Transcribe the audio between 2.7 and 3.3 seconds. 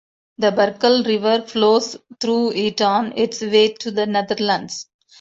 on